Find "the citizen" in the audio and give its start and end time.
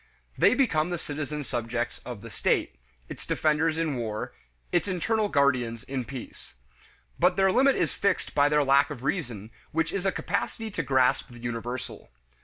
0.89-1.43